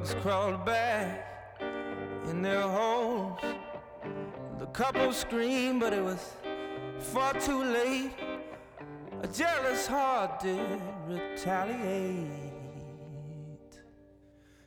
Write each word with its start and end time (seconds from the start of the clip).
bugs 0.00 0.14
crawled 0.22 0.64
back 0.64 1.60
in 2.30 2.40
their 2.42 2.62
holes. 2.62 3.38
The 4.58 4.66
couple 4.66 5.12
screamed, 5.12 5.80
but 5.80 5.92
it 5.92 6.02
was 6.02 6.36
far 6.98 7.34
too 7.34 7.62
late. 7.62 8.12
A 9.22 9.26
jealous 9.26 9.86
heart 9.86 10.40
did 10.40 10.80
retaliate. 11.06 12.30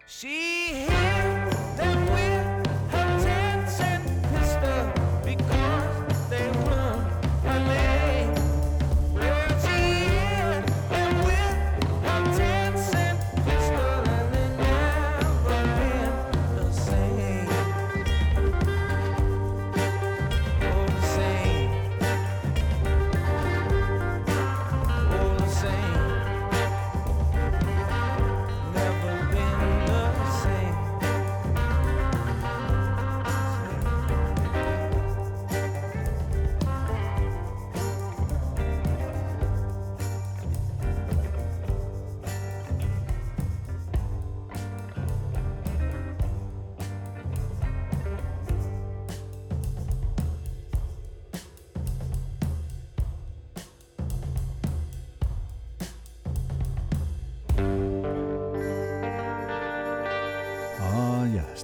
She 0.06 0.86
hit 0.86 1.78
them 1.78 2.06
with 2.14 2.33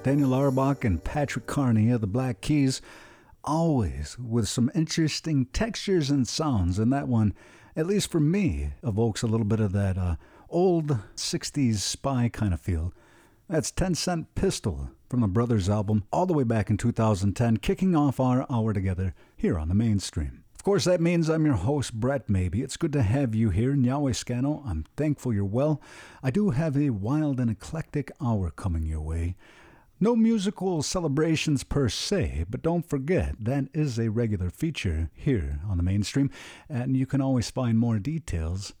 Daniel 0.02 0.32
Auerbach 0.32 0.82
and 0.86 1.04
Patrick 1.04 1.46
Carney 1.46 1.90
of 1.90 2.00
the 2.00 2.06
Black 2.06 2.40
Keys, 2.40 2.80
always 3.44 4.16
with 4.18 4.48
some 4.48 4.70
interesting 4.74 5.44
textures 5.46 6.08
and 6.08 6.26
sounds. 6.26 6.78
And 6.78 6.90
that 6.90 7.06
one, 7.06 7.34
at 7.76 7.86
least 7.86 8.10
for 8.10 8.18
me, 8.18 8.72
evokes 8.82 9.22
a 9.22 9.26
little 9.26 9.44
bit 9.44 9.60
of 9.60 9.72
that 9.72 9.98
uh, 9.98 10.16
old 10.48 10.98
60s 11.16 11.76
spy 11.76 12.30
kind 12.32 12.54
of 12.54 12.60
feel. 12.62 12.94
That's 13.46 13.70
10 13.70 13.94
Cent 13.94 14.34
Pistol 14.34 14.90
from 15.10 15.20
the 15.20 15.28
Brothers 15.28 15.68
album, 15.68 16.04
all 16.10 16.24
the 16.24 16.32
way 16.32 16.44
back 16.44 16.70
in 16.70 16.78
2010, 16.78 17.58
kicking 17.58 17.94
off 17.94 18.18
our 18.18 18.46
hour 18.50 18.72
together 18.72 19.14
here 19.36 19.58
on 19.58 19.68
the 19.68 19.74
mainstream. 19.74 20.44
Of 20.54 20.64
course, 20.64 20.84
that 20.84 21.02
means 21.02 21.28
I'm 21.28 21.44
your 21.44 21.56
host, 21.56 21.92
Brett 21.92 22.30
Maybee. 22.30 22.62
It's 22.62 22.78
good 22.78 22.92
to 22.94 23.02
have 23.02 23.34
you 23.34 23.50
here, 23.50 23.74
Yahweh 23.74 24.12
Scano. 24.12 24.66
I'm 24.66 24.86
thankful 24.96 25.34
you're 25.34 25.44
well. 25.44 25.82
I 26.22 26.30
do 26.30 26.50
have 26.50 26.76
a 26.76 26.90
wild 26.90 27.38
and 27.38 27.50
eclectic 27.50 28.10
hour 28.20 28.50
coming 28.50 28.86
your 28.86 29.02
way. 29.02 29.36
No 30.02 30.16
musical 30.16 30.82
celebrations 30.82 31.62
per 31.62 31.90
se, 31.90 32.46
but 32.48 32.62
don't 32.62 32.88
forget 32.88 33.34
that 33.38 33.66
is 33.74 33.98
a 33.98 34.08
regular 34.08 34.48
feature 34.48 35.10
here 35.12 35.60
on 35.68 35.76
the 35.76 35.82
mainstream, 35.82 36.30
and 36.70 36.96
you 36.96 37.04
can 37.04 37.20
always 37.20 37.50
find 37.50 37.78
more 37.78 37.98
details 37.98 38.72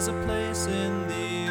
A 0.07 0.13
place 0.25 0.67
in 0.67 1.07
the 1.07 1.42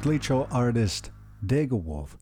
Tlicho 0.00 0.48
artist 0.50 1.10
Wolf 1.46 2.16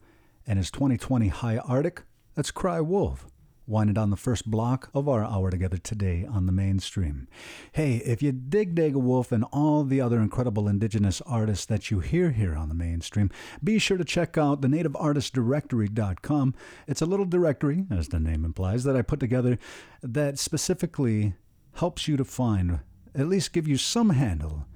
and 0.48 0.58
his 0.58 0.68
2020 0.72 1.28
High 1.28 1.58
Arctic. 1.58 2.02
That's 2.34 2.50
Cry 2.50 2.80
Wolf. 2.80 3.28
Winding 3.68 3.94
down 3.94 4.10
the 4.10 4.16
first 4.16 4.50
block 4.50 4.90
of 4.92 5.08
our 5.08 5.22
hour 5.22 5.48
together 5.48 5.76
today 5.76 6.26
on 6.28 6.46
the 6.46 6.52
mainstream. 6.52 7.28
Hey, 7.70 7.98
if 7.98 8.20
you 8.20 8.32
dig 8.32 8.96
Wolf 8.96 9.30
and 9.30 9.44
all 9.52 9.84
the 9.84 10.00
other 10.00 10.18
incredible 10.18 10.66
indigenous 10.66 11.20
artists 11.20 11.66
that 11.66 11.88
you 11.88 12.00
hear 12.00 12.32
here 12.32 12.56
on 12.56 12.68
the 12.68 12.74
mainstream, 12.74 13.30
be 13.62 13.78
sure 13.78 13.96
to 13.96 14.04
check 14.04 14.36
out 14.36 14.60
the 14.60 14.66
nativeartistdirectory.com. 14.68 16.54
It's 16.88 17.02
a 17.02 17.06
little 17.06 17.26
directory, 17.26 17.84
as 17.92 18.08
the 18.08 18.18
name 18.18 18.44
implies, 18.44 18.82
that 18.84 18.96
I 18.96 19.02
put 19.02 19.20
together 19.20 19.56
that 20.02 20.40
specifically 20.40 21.34
helps 21.74 22.08
you 22.08 22.16
to 22.16 22.24
find, 22.24 22.80
at 23.14 23.28
least 23.28 23.52
give 23.52 23.68
you 23.68 23.76
some 23.76 24.10
handle 24.10 24.66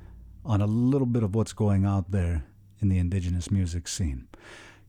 on 0.45 0.61
a 0.61 0.67
little 0.67 1.07
bit 1.07 1.25
of 1.25 1.35
what's 1.35 1.53
going 1.53 1.85
out 1.85 2.13
there 2.13 2.45
in 2.83 2.89
the 2.89 2.99
indigenous 2.99 3.51
music 3.51 3.89
scene. 3.89 4.29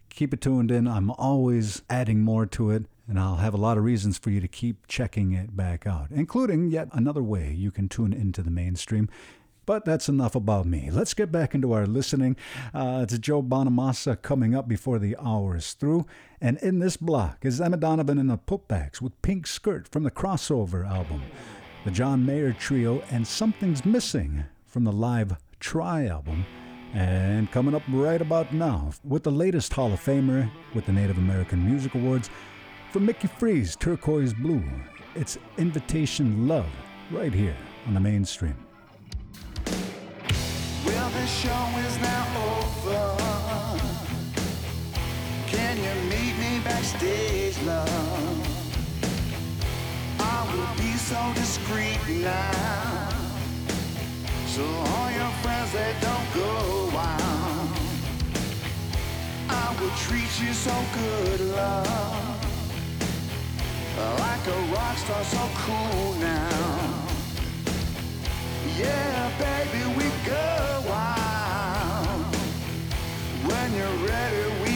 Keep 0.10 0.34
it 0.34 0.42
tuned 0.42 0.72
in. 0.72 0.88
I'm 0.88 1.12
always 1.12 1.82
adding 1.90 2.22
more 2.22 2.46
to 2.48 2.70
it, 2.72 2.86
and 3.08 3.20
I'll 3.20 3.38
have 3.38 3.54
a 3.54 3.58
lot 3.58 3.78
of 3.78 3.84
reasons 3.84 4.18
for 4.18 4.30
you 4.30 4.42
to 4.42 4.48
keep 4.48 4.88
checking 4.88 5.32
it 5.32 5.56
back 5.56 5.88
out, 5.88 6.08
including 6.12 6.70
yet 6.70 6.90
another 6.92 7.24
way 7.24 7.52
you 7.52 7.72
can 7.72 7.90
tune 7.90 8.14
into 8.14 8.42
the 8.42 8.52
mainstream. 8.52 9.10
But 9.66 9.86
that's 9.86 10.10
enough 10.10 10.36
about 10.36 10.66
me. 10.66 10.90
Let's 10.92 11.14
get 11.14 11.32
back 11.32 11.56
into 11.56 11.72
our 11.72 11.88
listening. 11.88 12.36
Uh, 12.74 13.02
it's 13.04 13.18
Joe 13.18 13.42
Bonamassa 13.42 14.22
coming 14.22 14.54
up 14.54 14.68
before 14.68 15.00
the 15.00 15.16
hour 15.18 15.56
is 15.56 15.74
through. 15.74 16.06
And 16.42 16.58
in 16.58 16.80
this 16.80 16.98
block 16.98 17.46
is 17.46 17.62
Emma 17.62 17.78
Donovan 17.78 18.20
and 18.20 18.30
the 18.30 18.38
Putbacks 18.38 19.00
with 19.02 19.20
Pink 19.22 19.48
Skirt 19.48 19.88
from 19.88 20.04
the 20.04 20.12
Crossover 20.12 20.86
album, 20.86 21.24
the 21.86 21.92
John 21.92 22.26
Mayer 22.26 22.52
Trio, 22.52 23.02
and 23.10 23.26
Something's 23.26 23.86
Missing 23.86 24.44
from 24.66 24.84
the 24.84 24.92
live 24.92 25.38
Try 25.62 26.08
album. 26.08 26.46
And 26.94 27.52
coming 27.52 27.74
up 27.74 27.82
right 27.90 28.22
about 28.22 28.54
now 28.54 28.92
with 29.04 29.24
the 29.24 29.32
latest 29.32 29.74
Hall 29.74 29.92
of 29.92 30.00
Famer 30.00 30.50
with 30.76 30.86
the 30.86 30.92
Native 30.92 31.18
American 31.18 31.66
Music 31.66 31.96
Awards 31.96 32.30
from 32.92 33.08
Micki 33.08 33.28
Free's, 33.28 33.76
Turquoise 33.76 34.32
Blue. 34.32 34.64
It's 35.16 35.40
Invitation 35.58 36.48
Love 36.48 36.70
right 37.10 37.34
here 37.34 37.56
on 37.88 37.96
the 37.96 38.00
mainstream. 38.00 38.56
Well, 40.86 41.10
the 41.10 41.26
show 41.26 41.66
is 41.80 41.98
now 42.00 42.28
over. 42.52 43.18
Can 45.48 45.78
you 45.78 46.10
meet 46.10 46.38
me 46.38 46.64
backstage, 46.64 47.60
love? 47.64 47.90
I 50.20 50.54
will 50.54 50.78
be 50.78 50.94
so 50.94 51.34
discreet 51.34 52.22
now. 52.22 53.10
So 54.46 54.64
all 54.64 55.10
your 55.10 55.32
friends 55.42 55.74
don't 56.00 56.34
go 56.36 56.83
will 59.84 59.98
treat 59.98 60.34
you 60.42 60.54
so 60.54 60.76
good, 60.94 61.40
love. 61.56 62.40
Like 64.20 64.46
a 64.48 64.60
rock 64.74 64.98
star, 64.98 65.24
so 65.24 65.44
cool 65.66 66.14
now. 66.20 67.08
Yeah, 68.78 69.32
baby, 69.44 69.84
we 69.98 70.06
go 70.26 70.84
wild. 70.88 72.36
When 73.50 73.68
you're 73.78 74.00
ready, 74.08 74.46
we 74.64 74.73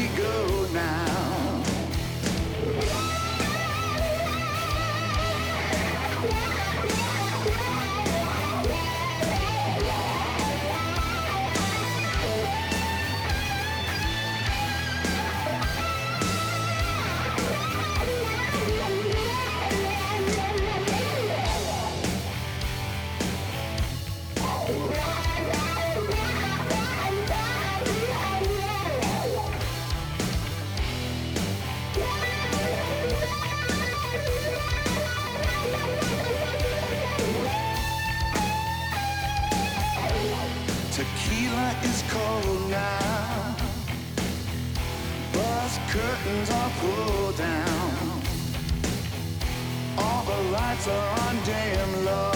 dim 51.47 52.05
low. 52.05 52.31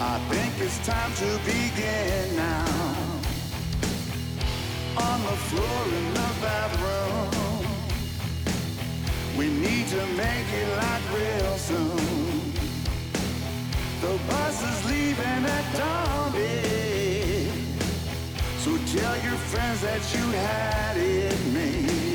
I 0.00 0.18
think 0.30 0.52
it's 0.60 0.78
time 0.86 1.12
to 1.22 1.30
begin 1.44 2.36
now. 2.36 2.94
On 4.96 5.18
the 5.22 5.36
floor 5.48 5.80
in 5.98 6.06
the 6.20 6.30
bathroom. 6.44 7.64
We 9.36 9.46
need 9.48 9.88
to 9.88 10.06
make 10.22 10.48
it 10.60 10.68
like 10.82 11.04
real 11.18 11.56
soon. 11.56 12.52
The 14.00 14.18
bus 14.28 14.56
is 14.70 14.90
leaving 14.90 15.42
at 15.56 15.66
dawn, 15.76 16.32
babe. 16.32 17.52
So 18.58 18.70
tell 18.96 19.16
your 19.26 19.38
friends 19.50 19.80
that 19.82 20.02
you 20.14 20.24
had 20.30 20.96
it 20.96 21.46
made. 21.52 22.13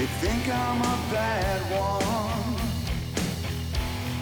They 0.00 0.06
think 0.06 0.48
I'm 0.48 0.80
a 0.80 0.98
bad 1.12 1.60
one. 1.70 2.56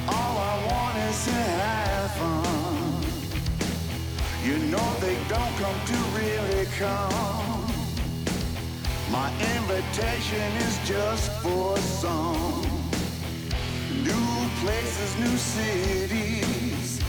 All 0.08 0.36
I 0.52 0.54
want 0.66 0.98
is 1.08 1.24
to 1.26 1.30
have 1.30 2.10
fun. 2.18 3.04
You 4.44 4.58
know 4.72 4.88
they 4.98 5.16
don't 5.28 5.54
come 5.62 5.78
to 5.92 5.98
really 6.18 6.66
come. 6.82 7.64
My 9.12 9.30
invitation 9.54 10.50
is 10.66 10.80
just 10.84 11.30
for 11.42 11.78
some. 11.78 12.66
New 14.02 14.50
places, 14.62 15.16
new 15.20 15.36
cities. 15.36 17.00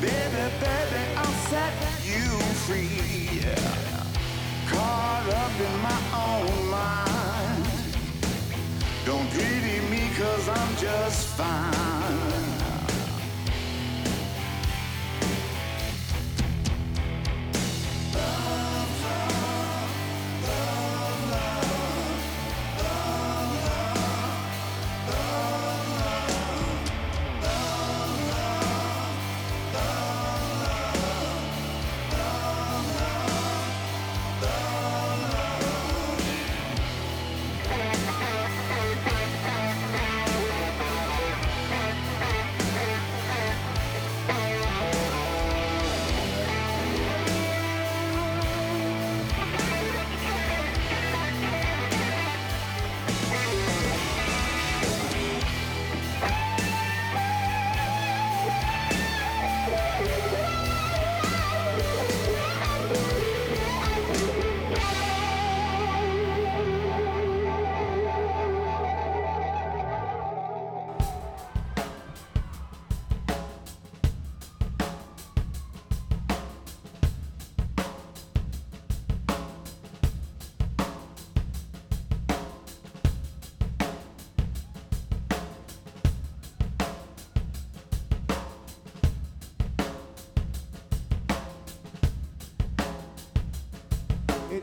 Baby, 0.00 0.44
baby, 0.60 1.02
I'll 1.16 1.38
set 1.50 1.74
you 2.04 2.28
free. 2.66 3.99
Caught 4.70 5.28
up 5.42 5.54
in 5.68 5.74
my 5.82 6.00
own 6.26 6.70
mind. 6.70 7.66
Don't 9.04 9.30
pity 9.30 9.80
me 9.90 10.10
cause 10.16 10.48
I'm 10.48 10.76
just 10.76 11.28
fine. 11.36 12.49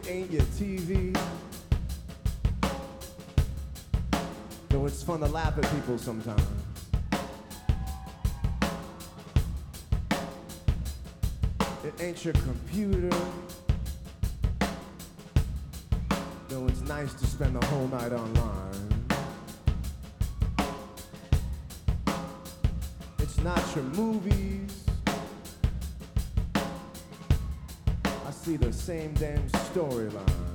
ain't 0.10 0.32
your 0.32 0.44
TV. 0.44 1.18
Though 4.70 4.86
it's 4.86 5.04
fun 5.04 5.20
to 5.20 5.28
laugh 5.28 5.58
at 5.58 5.70
people 5.74 5.98
sometimes. 5.98 6.42
It 11.84 11.94
ain't 12.00 12.24
your 12.24 12.34
computer. 12.34 13.16
Though 16.50 16.68
it's 16.68 16.82
nice 16.82 17.14
to 17.14 17.26
spend 17.26 17.56
the 17.56 17.66
whole 17.68 17.88
night 17.88 18.12
online. 18.12 19.06
It's 23.20 23.38
not 23.40 23.64
your 23.76 23.86
movies. 23.86 24.77
See 28.48 28.56
the 28.56 28.72
same 28.72 29.14
damn 29.16 29.44
storyline. 29.50 30.47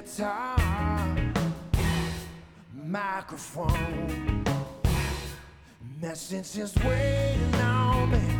Guitar, 0.00 0.56
microphone, 2.72 4.44
messages 6.00 6.72
waiting 6.84 7.54
on 7.56 8.10
me 8.12 8.37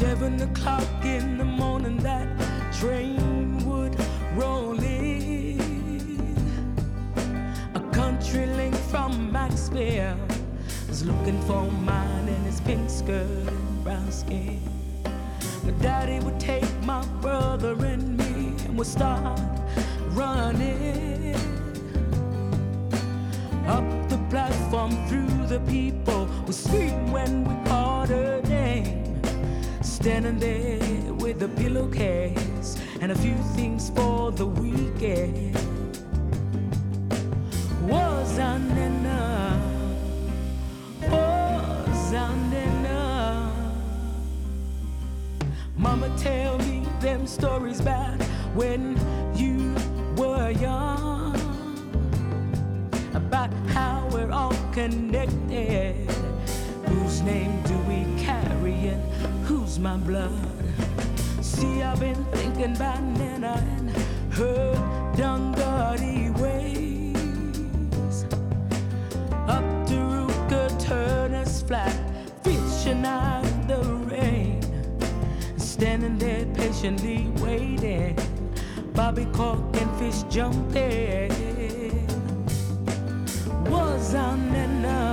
Seven 0.00 0.40
o'clock 0.40 1.04
in 1.04 1.36
the 1.36 1.44
morning, 1.44 1.98
that 1.98 2.26
train 2.72 3.58
would 3.66 3.94
roll 4.34 4.82
in. 4.82 5.60
A 7.74 7.80
country 7.92 8.46
link 8.46 8.74
from 8.74 9.30
Maxville 9.30 10.16
was 10.88 11.04
looking 11.04 11.38
for 11.42 11.70
mine 11.82 12.28
in 12.28 12.42
his 12.44 12.62
pink 12.62 12.88
skirt 12.88 13.26
and 13.26 13.84
brown 13.84 14.10
skin. 14.10 14.62
My 15.64 15.72
daddy 15.82 16.18
would 16.24 16.40
take 16.40 16.72
my 16.82 17.04
brother 17.20 17.72
and 17.84 18.16
me, 18.16 18.54
and 18.64 18.78
we'd 18.78 18.86
start 18.86 19.38
running 20.12 21.34
up 23.66 23.84
the 24.08 24.18
platform 24.30 24.92
through 25.08 25.46
the 25.46 25.60
people. 25.68 26.26
We 26.46 26.54
scream 26.54 27.12
when 27.12 27.44
we 27.44 27.68
called 27.68 28.08
her. 28.08 28.29
Standing 30.00 30.38
there 30.38 31.12
with 31.12 31.42
a 31.42 31.48
pillowcase 31.48 32.78
and 33.02 33.12
a 33.12 33.14
few 33.14 33.34
things 33.54 33.90
for 33.90 34.32
the 34.32 34.46
weekend. 34.46 35.54
Was 37.82 38.38
on 38.38 38.62
enough? 38.78 39.62
Was 41.02 42.12
enough? 42.14 43.52
Mama 45.76 46.10
tell 46.16 46.56
me 46.60 46.86
them 47.00 47.26
stories 47.26 47.82
back 47.82 48.18
when 48.54 48.96
you 49.36 49.74
were 50.16 50.48
young 50.48 51.36
about 53.12 53.52
how 53.68 54.08
we're 54.14 54.32
all 54.32 54.56
connected. 54.72 55.39
My 59.80 59.96
blood? 59.96 60.30
See, 61.40 61.82
I've 61.82 61.98
been 62.00 62.22
thinking 62.32 62.76
about 62.76 63.02
Nana 63.02 63.64
and 63.78 63.90
her 64.34 64.74
Dungardy 65.16 66.30
ways. 66.38 68.24
Up 69.48 69.64
to 69.88 69.94
Ruka 69.94 70.68
Turner's 70.78 71.62
flat, 71.62 71.96
fishing 72.42 73.06
out 73.06 73.42
the 73.68 73.82
rain. 74.10 74.60
Standing 75.56 76.18
there 76.18 76.44
patiently 76.54 77.28
waiting. 77.42 78.18
Bobby 78.92 79.26
Cork 79.32 79.60
and 79.76 79.98
fish 79.98 80.22
jumping. 80.24 81.30
Was 83.70 84.14
on 84.14 84.54
enough? 84.54 85.09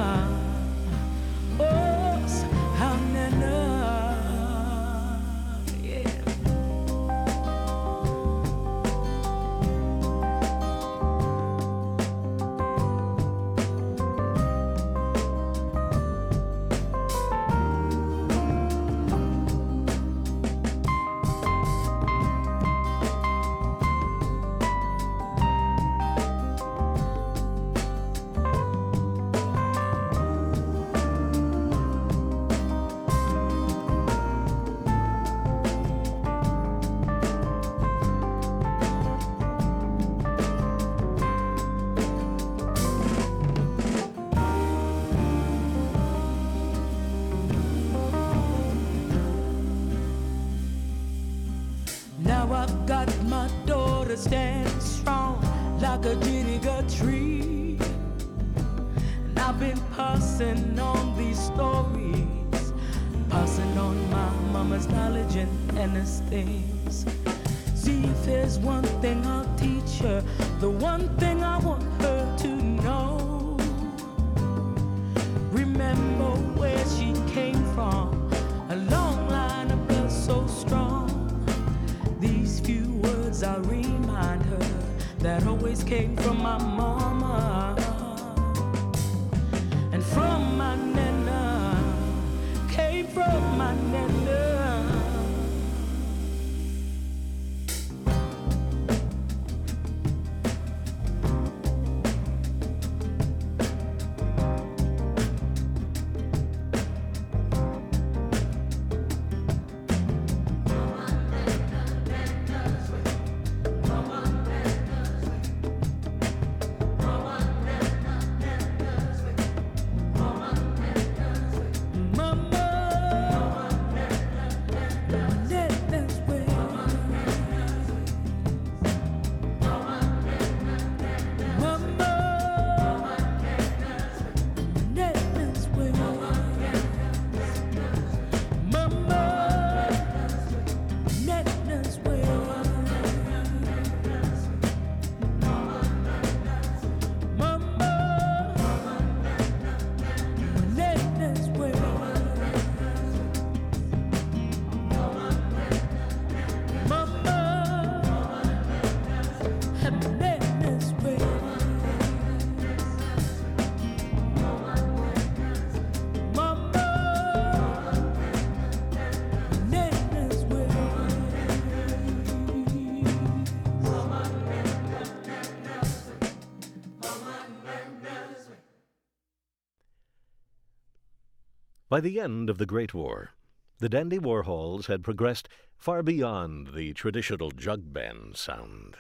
By 181.98 182.02
the 182.02 182.20
end 182.20 182.48
of 182.52 182.60
the 182.60 182.68
Great 182.68 182.94
War, 182.94 183.32
the 183.80 183.90
Dandy 183.90 184.20
Warhols 184.20 184.86
had 184.86 185.04
progressed 185.04 185.50
far 185.80 186.04
beyond 186.04 186.76
the 186.76 186.94
traditional 186.94 187.50
jug 187.50 187.92
band 187.92 188.38
sound. 188.38 188.98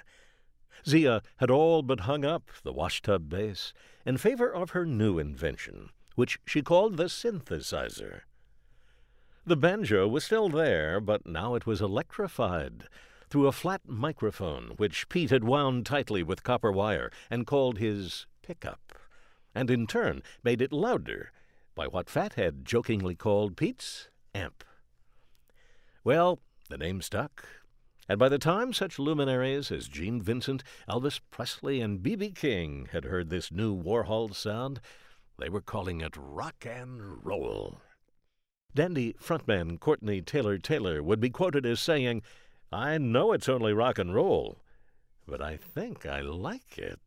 Zia 0.83 1.21
had 1.35 1.51
all 1.51 1.83
but 1.83 1.99
hung 2.09 2.25
up 2.25 2.49
the 2.63 2.73
washtub 2.73 3.29
bass 3.29 3.71
in 4.03 4.17
favor 4.17 4.51
of 4.51 4.71
her 4.71 4.83
new 4.83 5.19
invention, 5.19 5.91
which 6.15 6.39
she 6.47 6.63
called 6.63 6.97
the 6.97 7.03
synthesizer. 7.03 8.21
The 9.45 9.55
banjo 9.55 10.07
was 10.07 10.23
still 10.23 10.49
there, 10.49 10.99
but 10.99 11.27
now 11.27 11.53
it 11.53 11.67
was 11.67 11.81
electrified 11.81 12.85
through 13.29 13.45
a 13.45 13.51
flat 13.51 13.81
microphone 13.85 14.69
which 14.77 15.07
Pete 15.07 15.29
had 15.29 15.43
wound 15.43 15.85
tightly 15.85 16.23
with 16.23 16.41
copper 16.41 16.71
wire 16.71 17.11
and 17.29 17.45
called 17.45 17.77
his 17.77 18.25
pickup, 18.41 18.95
and 19.53 19.69
in 19.69 19.85
turn 19.85 20.23
made 20.43 20.63
it 20.63 20.73
louder 20.73 21.31
by 21.77 21.85
what 21.85 22.09
Fathead 22.09 22.65
jokingly 22.65 23.13
called 23.13 23.55
Pete's 23.55 24.09
amp. 24.33 24.63
Well, 26.03 26.39
the 26.69 26.77
name 26.77 27.03
stuck, 27.03 27.45
and 28.09 28.17
by 28.17 28.29
the 28.29 28.39
time 28.39 28.73
such 28.73 28.97
luminaries 28.97 29.71
as 29.71 29.87
Gene 29.87 30.19
Vincent, 30.19 30.63
Elvis 30.89 31.19
Presley, 31.29 31.79
and 31.79 32.01
B.B. 32.01 32.31
King 32.31 32.87
had 32.91 33.05
heard 33.05 33.29
this 33.29 33.51
new 33.51 33.75
Warhol 33.75 34.33
sound, 34.33 34.81
they 35.37 35.49
were 35.49 35.61
calling 35.61 36.01
it 36.01 36.15
rock 36.17 36.65
and 36.65 37.23
roll. 37.23 37.79
Dandy 38.73 39.13
frontman 39.21 39.79
Courtney 39.79 40.21
Taylor 40.23 40.57
Taylor 40.57 41.03
would 41.03 41.19
be 41.19 41.29
quoted 41.29 41.63
as 41.63 41.79
saying, 41.79 42.23
I 42.71 42.97
know 42.97 43.33
it's 43.33 43.47
only 43.47 43.71
rock 43.71 43.99
and 43.99 44.15
roll, 44.15 44.63
but 45.27 45.43
I 45.43 45.57
think 45.57 46.07
I 46.07 46.21
like 46.21 46.79
it. 46.79 46.99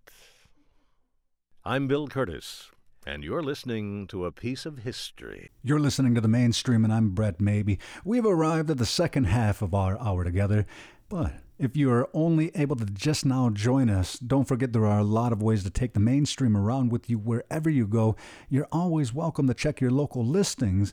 I'm 1.64 1.89
Bill 1.89 2.07
Curtis, 2.07 2.71
and 3.07 3.24
you're 3.24 3.42
listening 3.42 4.07
to 4.09 4.26
a 4.26 4.32
piece 4.32 4.66
of 4.66 4.78
history. 4.78 5.51
You're 5.62 5.80
listening 5.80 6.14
to 6.14 6.20
the 6.20 6.28
mainstream, 6.28 6.84
and 6.84 6.92
I'm 6.92 7.11
Brett 7.11 7.40
Maybee. 7.40 7.78
We've 8.05 8.26
arrived 8.26 8.70
at 8.70 8.78
the 8.78 8.86
second 8.86 9.24
half 9.24 9.62
of 9.62 9.74
our 9.74 9.98
hour 10.01 10.24
together, 10.24 10.66
but 11.09 11.32
if 11.59 11.76
you 11.76 11.90
are 11.90 12.09
only 12.12 12.51
able 12.55 12.76
to 12.76 12.84
just 12.84 13.24
now 13.24 13.51
join 13.51 13.88
us, 13.88 14.18
don't 14.18 14.48
forget 14.48 14.72
there 14.72 14.86
are 14.86 14.98
a 14.98 15.05
lot 15.05 15.32
of 15.32 15.42
ways 15.42 15.64
to 15.64 15.70
take 15.70 15.94
the 15.94 16.01
mainstream 16.01 16.57
around 16.57 16.90
with 16.92 17.09
you 17.09 17.18
wherever 17.18 17.70
you 17.70 17.86
go. 17.86 18.16
You're 18.48 18.68
always 18.70 19.14
welcome 19.14 19.46
to 19.46 19.55
check 19.55 19.80
your 19.80 19.90
local 19.90 20.24
listings, 20.24 20.92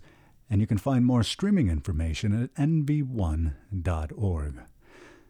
and 0.49 0.61
you 0.61 0.67
can 0.67 0.77
find 0.77 1.05
more 1.05 1.23
streaming 1.23 1.69
information 1.69 2.43
at 2.43 2.53
nv1.org. 2.55 3.53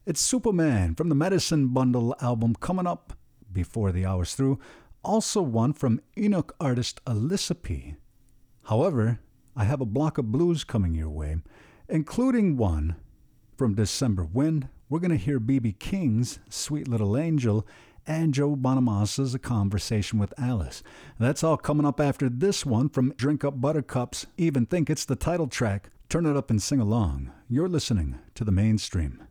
It's 0.06 0.32
Supaman 0.32 0.96
from 0.96 1.10
the 1.10 1.16
Medicine 1.16 1.70
Bundle 1.70 2.16
album 2.22 2.56
coming 2.56 2.88
up 2.88 3.14
before 3.52 3.92
the 3.92 4.06
hour's 4.06 4.36
through 4.36 4.60
also 5.04 5.42
one 5.42 5.74
from 5.74 6.02
Inuk 6.16 6.52
artist 6.60 7.04
Elisapie. 7.06 7.96
However, 8.66 9.20
I 9.56 9.64
have 9.64 9.82
a 9.82 9.86
block 9.86 10.18
of 10.18 10.32
blues 10.32 10.64
coming 10.64 10.94
your 10.94 11.10
way, 11.10 11.38
including 11.90 12.58
one 12.58 12.96
from 13.58 13.76
December 13.76 14.26
Wind. 14.26 14.68
We're 14.90 15.00
going 15.00 15.12
to 15.12 15.18
hear 15.18 15.40
B.B. 15.40 15.74
King's 15.74 16.40
Sweet 16.50 16.88
Little 16.88 17.18
Angel 17.18 17.66
and 18.06 18.34
Joe 18.34 18.56
Bonamassa's 18.56 19.36
A 19.36 19.40
Conversation 19.40 20.18
with 20.18 20.34
Alice. 20.38 20.82
That's 21.20 21.44
all 21.44 21.58
coming 21.58 21.86
up 21.86 22.00
after 22.00 22.30
this 22.30 22.66
one 22.66 22.90
from 22.90 23.14
Drink 23.18 23.44
Up 23.44 23.60
Buttercups. 23.60 24.28
Even 24.38 24.66
think 24.66 24.90
it's 24.90 25.06
the 25.06 25.16
title 25.16 25.48
track. 25.48 25.90
Turn 26.08 26.26
it 26.26 26.38
up 26.38 26.50
and 26.50 26.62
sing 26.62 26.80
along. 26.80 27.32
You're 27.50 27.68
listening 27.68 28.20
to 28.36 28.46
the 28.46 28.52
mainstream. 28.52 29.27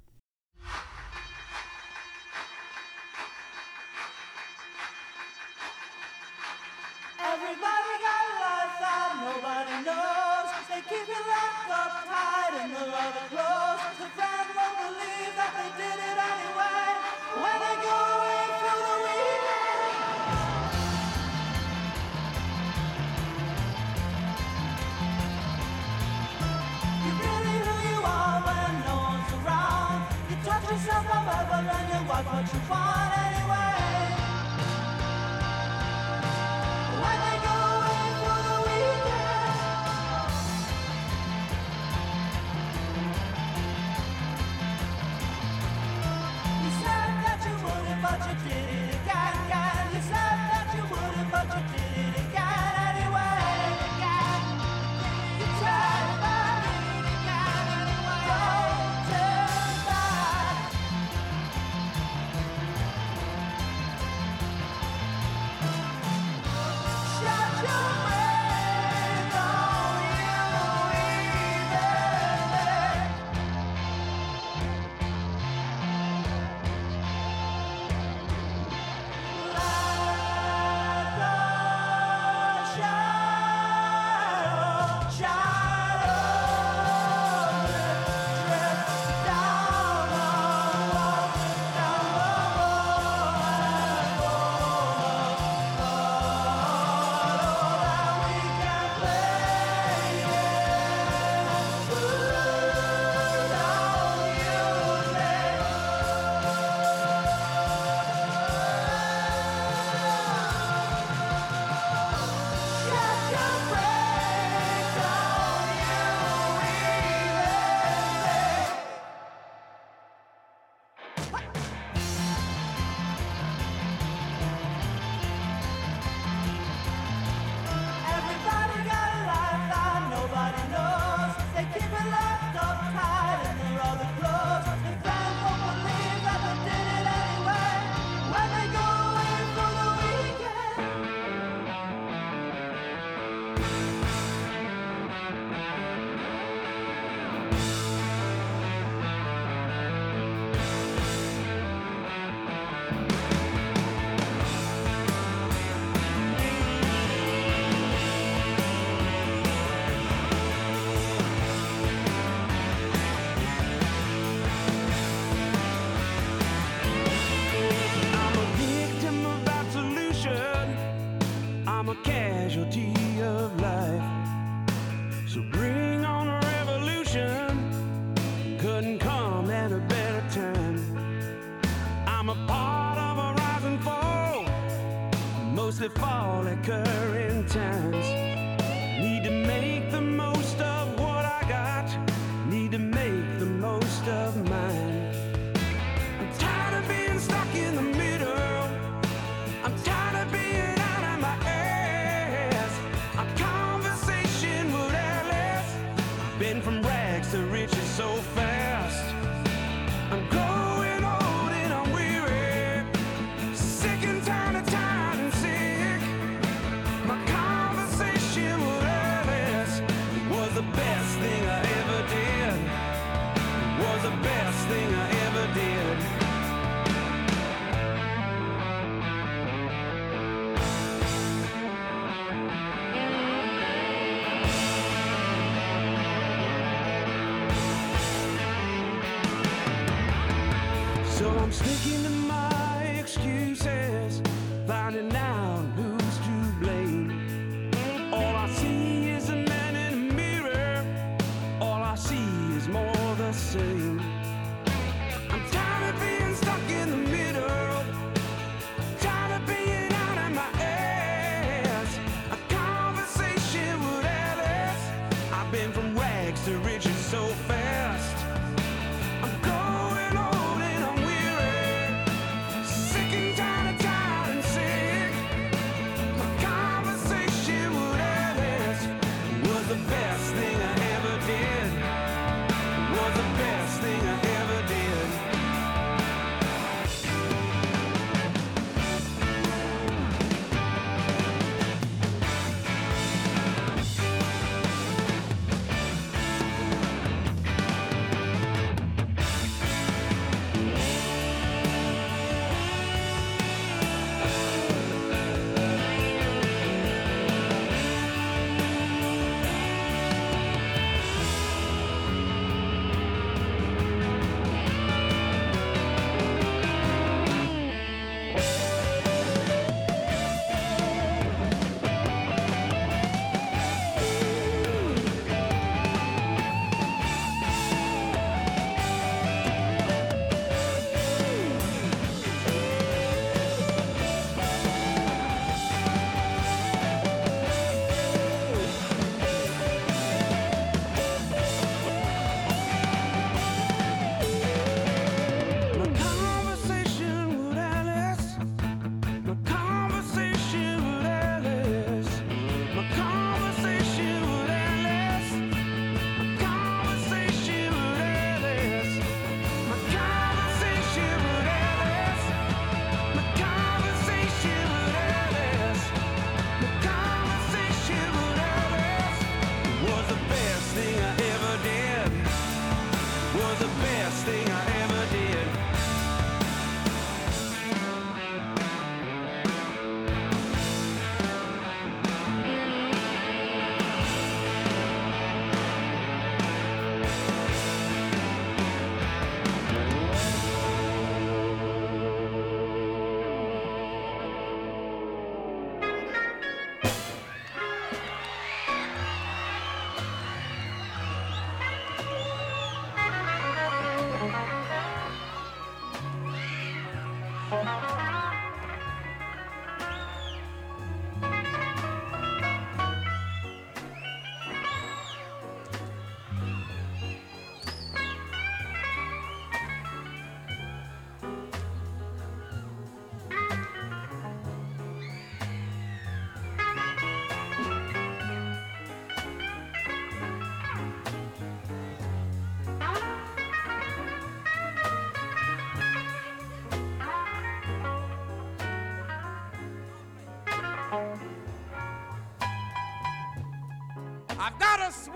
What 32.47 32.55
you 32.55 32.71
want 32.71 33.06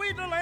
got 0.09 0.33
a 0.33 0.40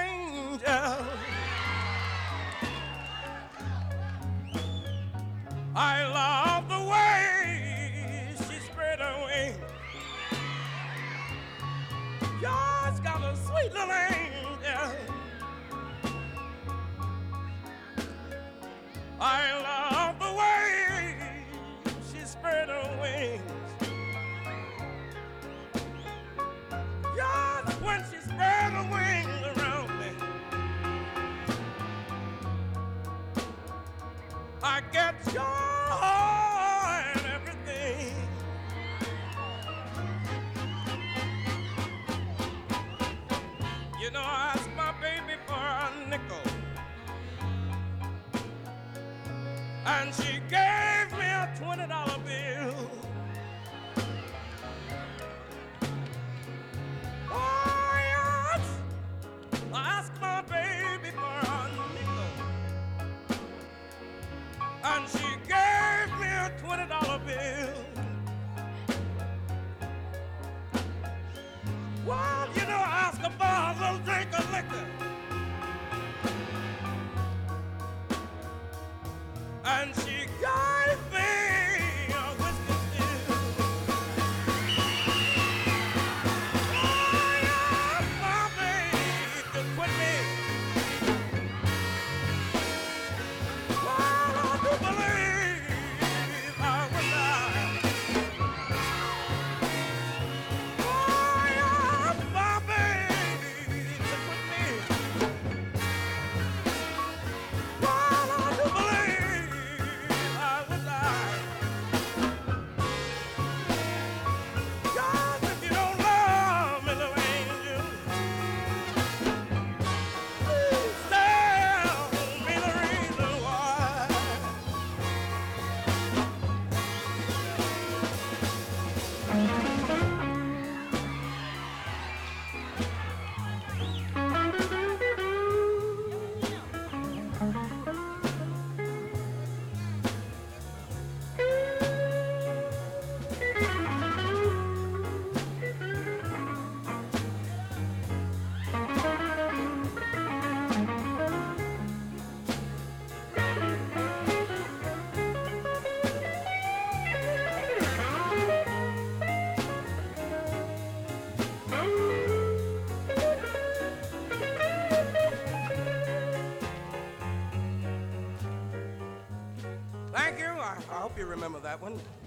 Remember 171.49 171.67
that 171.67 171.81
one. 171.81 172.18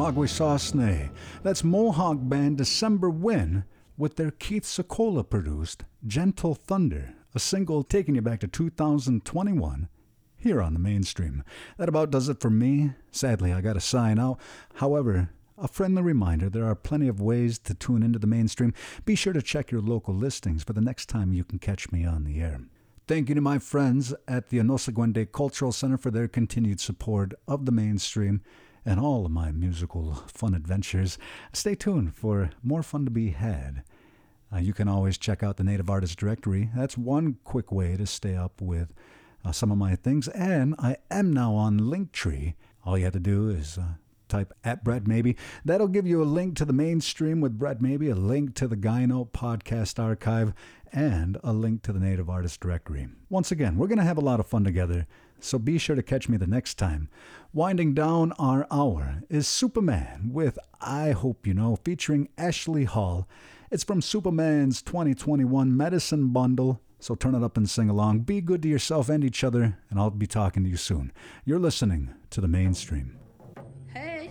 From 0.00 0.14
Akwesasne. 0.14 1.10
That's 1.42 1.62
Mohawk 1.62 2.16
band 2.22 2.56
December 2.56 3.10
Wind 3.10 3.64
with 3.98 4.16
their 4.16 4.30
Keith 4.30 4.64
Sokola 4.64 5.28
produced 5.28 5.84
Gentle 6.06 6.54
Thunder, 6.54 7.12
a 7.34 7.38
single 7.38 7.84
taking 7.84 8.14
you 8.14 8.22
back 8.22 8.40
to 8.40 8.46
2021 8.48 9.90
here 10.38 10.62
on 10.62 10.72
the 10.72 10.78
mainstream. 10.78 11.44
That 11.76 11.90
about 11.90 12.10
does 12.10 12.30
it 12.30 12.40
for 12.40 12.48
me. 12.48 12.94
Sadly, 13.10 13.52
I 13.52 13.60
got 13.60 13.74
to 13.74 13.80
sign 13.80 14.18
out. 14.18 14.40
However, 14.76 15.28
a 15.58 15.68
friendly 15.68 16.00
reminder 16.00 16.48
there 16.48 16.64
are 16.64 16.74
plenty 16.74 17.06
of 17.06 17.20
ways 17.20 17.58
to 17.58 17.74
tune 17.74 18.02
into 18.02 18.18
the 18.18 18.26
mainstream. 18.26 18.72
Be 19.04 19.14
sure 19.14 19.34
to 19.34 19.42
check 19.42 19.70
your 19.70 19.82
local 19.82 20.14
listings 20.14 20.64
for 20.64 20.72
the 20.72 20.80
next 20.80 21.10
time 21.10 21.34
you 21.34 21.44
can 21.44 21.58
catch 21.58 21.92
me 21.92 22.06
on 22.06 22.24
the 22.24 22.40
air. 22.40 22.62
Thank 23.06 23.28
you 23.28 23.34
to 23.34 23.42
my 23.42 23.58
friends 23.58 24.14
at 24.26 24.48
the 24.48 24.60
Onöhsagwë:de' 24.60 25.30
Cultural 25.30 25.72
Center 25.72 25.98
for 25.98 26.10
their 26.10 26.26
continued 26.26 26.80
support 26.80 27.34
of 27.46 27.66
the 27.66 27.72
mainstream 27.72 28.40
and 28.84 28.98
all 29.00 29.26
of 29.26 29.32
my 29.32 29.52
musical 29.52 30.14
fun 30.26 30.54
adventures. 30.54 31.18
Stay 31.52 31.74
tuned 31.74 32.14
for 32.14 32.50
more 32.62 32.82
fun 32.82 33.04
to 33.04 33.10
be 33.10 33.30
had. 33.30 33.82
Uh, 34.52 34.58
you 34.58 34.72
can 34.72 34.88
always 34.88 35.16
check 35.16 35.42
out 35.42 35.56
the 35.56 35.64
Native 35.64 35.88
Artist 35.88 36.18
Directory. 36.18 36.70
That's 36.74 36.98
one 36.98 37.36
quick 37.44 37.70
way 37.70 37.96
to 37.96 38.06
stay 38.06 38.34
up 38.34 38.60
with 38.60 38.92
uh, 39.44 39.52
some 39.52 39.70
of 39.70 39.78
my 39.78 39.94
things. 39.94 40.28
And 40.28 40.74
I 40.78 40.96
am 41.10 41.32
now 41.32 41.54
on 41.54 41.78
Linktree. 41.78 42.54
All 42.84 42.98
you 42.98 43.04
have 43.04 43.12
to 43.12 43.20
do 43.20 43.48
is 43.48 43.78
uh, 43.78 43.94
type 44.28 44.52
at 44.64 44.82
Brett 44.82 45.06
Maybee. 45.06 45.34
That'll 45.64 45.88
give 45.88 46.06
you 46.06 46.22
a 46.22 46.24
link 46.24 46.56
to 46.56 46.64
the 46.64 46.72
mainstream 46.72 47.40
with 47.40 47.58
Brett 47.58 47.80
Maybee, 47.80 48.08
a 48.08 48.14
link 48.14 48.54
to 48.56 48.66
the 48.66 48.76
Gyno 48.76 49.28
podcast 49.30 50.02
archive, 50.02 50.54
and 50.92 51.38
a 51.44 51.52
link 51.52 51.82
to 51.82 51.92
the 51.92 52.00
Native 52.00 52.30
Artist 52.30 52.60
Directory. 52.60 53.08
Once 53.28 53.52
again, 53.52 53.76
we're 53.76 53.86
going 53.86 53.98
to 53.98 54.04
have 54.04 54.18
a 54.18 54.22
lot 54.22 54.40
of 54.40 54.46
fun 54.46 54.64
together, 54.64 55.06
so 55.44 55.58
be 55.58 55.78
sure 55.78 55.96
to 55.96 56.02
catch 56.02 56.28
me 56.28 56.36
the 56.36 56.46
next 56.46 56.74
time. 56.74 57.08
Winding 57.52 57.94
down 57.94 58.32
our 58.32 58.66
hour 58.70 59.22
is 59.28 59.46
Supaman 59.46 60.32
with 60.32 60.58
I 60.80 61.10
Hope 61.10 61.46
You 61.46 61.54
Know, 61.54 61.76
featuring 61.76 62.28
Ashley 62.38 62.84
Hall. 62.84 63.28
It's 63.70 63.84
from 63.84 64.00
Supaman's 64.00 64.82
2021 64.82 65.76
Medicine 65.76 66.28
Bundle. 66.28 66.80
So 66.98 67.14
turn 67.14 67.34
it 67.34 67.42
up 67.42 67.56
and 67.56 67.68
sing 67.68 67.88
along. 67.88 68.20
Be 68.20 68.40
good 68.40 68.62
to 68.62 68.68
yourself 68.68 69.08
and 69.08 69.24
each 69.24 69.42
other, 69.42 69.78
and 69.88 69.98
I'll 69.98 70.10
be 70.10 70.26
talking 70.26 70.64
to 70.64 70.70
you 70.70 70.76
soon. 70.76 71.12
You're 71.44 71.58
listening 71.58 72.14
to 72.30 72.40
the 72.40 72.48
mainstream. 72.48 73.18
Hey 73.92 74.30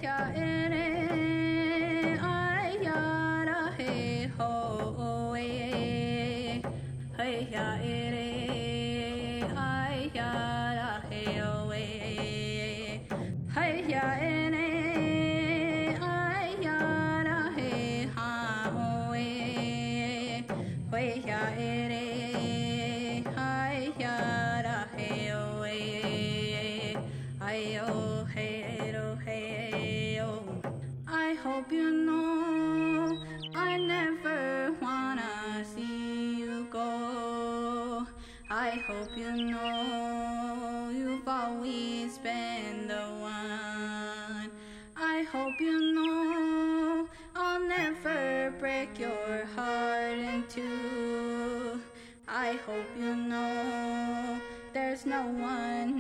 no 55.06 55.22
one 55.24 55.96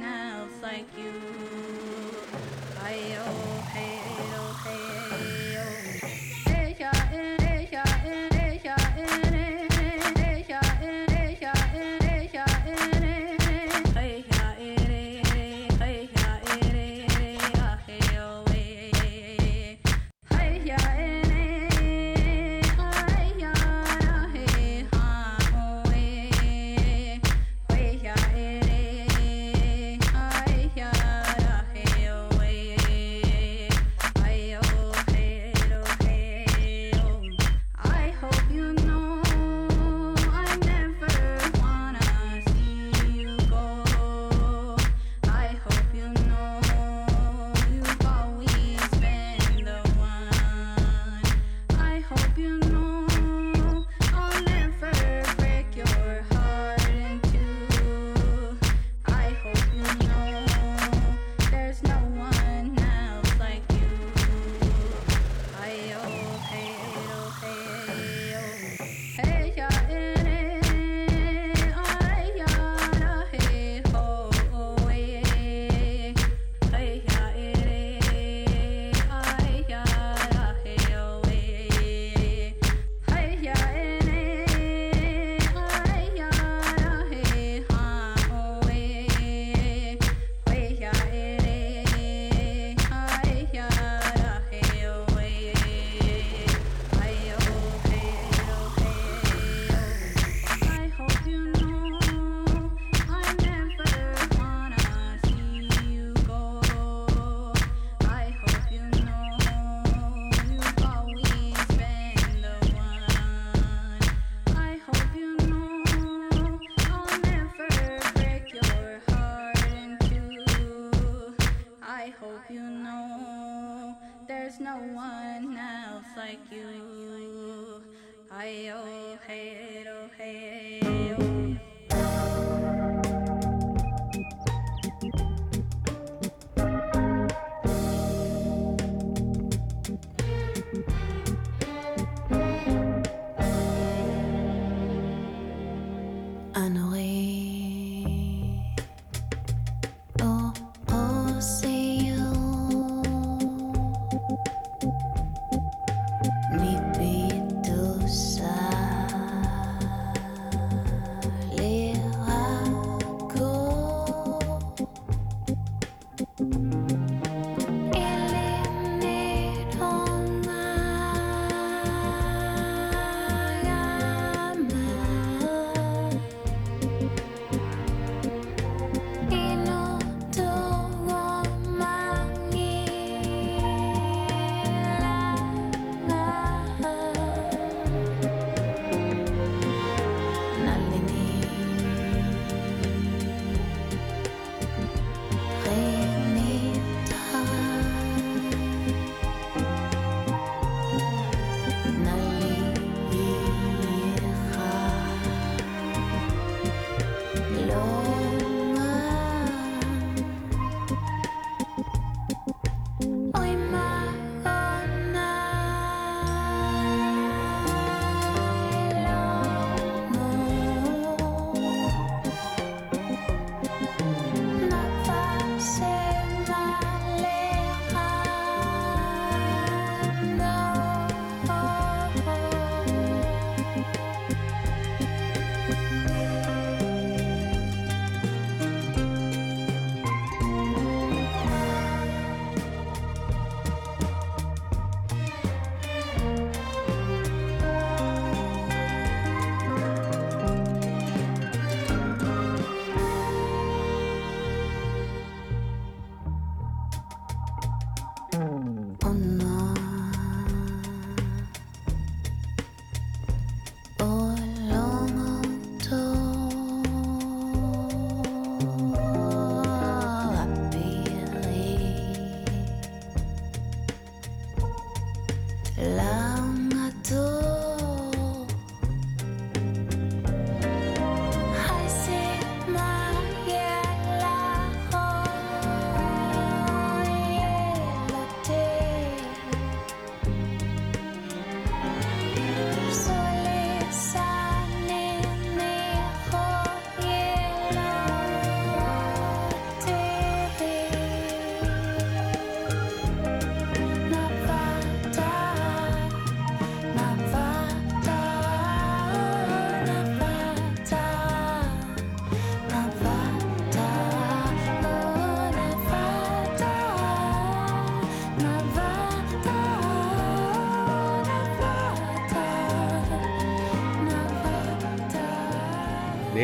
like 126.29 126.51
you. 126.51 127.81
I 128.29 128.69